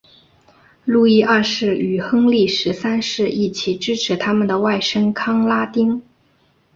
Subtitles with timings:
[0.83, 6.01] 路易二世与亨利十三世一起支持他们的外甥康拉丁。